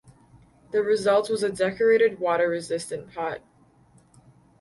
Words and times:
The 0.71 0.81
result 0.81 1.29
was 1.29 1.43
a 1.43 1.51
decorated 1.51 2.19
water 2.19 2.47
resistant 2.49 3.13
pot. 3.13 3.41